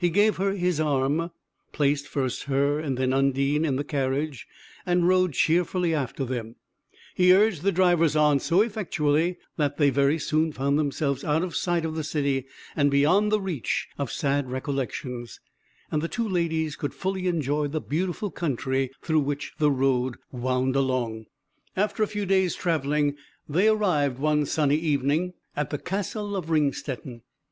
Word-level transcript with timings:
He 0.00 0.10
gave 0.10 0.38
her 0.38 0.54
his 0.54 0.80
arm, 0.80 1.30
placed 1.70 2.08
first 2.08 2.42
her 2.46 2.80
and 2.80 2.98
then 2.98 3.12
Undine 3.12 3.64
in 3.64 3.76
the 3.76 3.84
carriage, 3.84 4.48
and 4.84 5.06
rode 5.06 5.34
cheerfully 5.34 5.94
after 5.94 6.24
them; 6.24 6.56
he 7.14 7.32
urged 7.32 7.62
the 7.62 7.70
drivers 7.70 8.16
on 8.16 8.40
so 8.40 8.60
effectually, 8.60 9.38
that 9.56 9.76
they 9.76 9.90
very 9.90 10.18
soon 10.18 10.50
found 10.50 10.80
themselves 10.80 11.22
out 11.22 11.44
of 11.44 11.54
sight 11.54 11.84
of 11.84 11.94
the 11.94 12.02
city, 12.02 12.44
and 12.74 12.90
beyond 12.90 13.30
the 13.30 13.40
reach 13.40 13.86
of 13.98 14.10
sad 14.10 14.50
recollections 14.50 15.38
and 15.92 16.02
the 16.02 16.08
two 16.08 16.28
ladies 16.28 16.74
could 16.74 16.92
fully 16.92 17.28
enjoy 17.28 17.68
the 17.68 17.80
beautiful 17.80 18.32
country 18.32 18.90
through 19.00 19.20
which 19.20 19.52
the 19.58 19.70
road 19.70 20.16
wound 20.32 20.74
along. 20.74 21.26
After 21.76 22.02
a 22.02 22.08
few 22.08 22.26
days' 22.26 22.56
travelling, 22.56 23.14
they 23.48 23.68
arrived, 23.68 24.18
one 24.18 24.44
sunny 24.44 24.74
evening, 24.76 25.34
at 25.54 25.70
the 25.70 25.78
Castle 25.78 26.34
of 26.34 26.50
Ringstetten. 26.50 27.22